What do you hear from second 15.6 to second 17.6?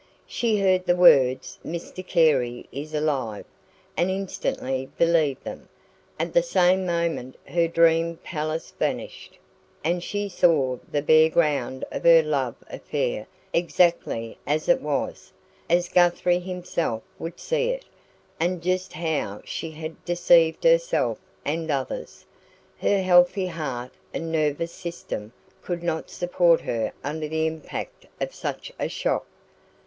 as Guthrie himself would